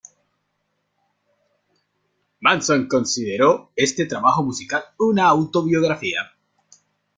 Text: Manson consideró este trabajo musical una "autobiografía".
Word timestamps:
Manson 2.39 2.87
consideró 2.87 3.71
este 3.75 4.07
trabajo 4.07 4.41
musical 4.41 4.83
una 4.97 5.27
"autobiografía". 5.27 6.23